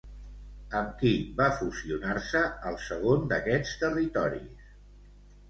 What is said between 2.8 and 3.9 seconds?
segon d'aquests